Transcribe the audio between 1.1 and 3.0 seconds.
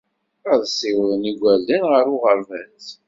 igerdan ɣer uɣerbaz.